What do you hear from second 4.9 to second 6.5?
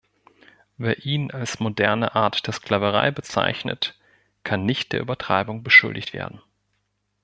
der Übertreibung beschuldigt werden.